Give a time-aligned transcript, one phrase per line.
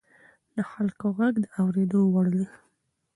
[0.55, 2.45] د خلکو غږ د اورېدو وړ دی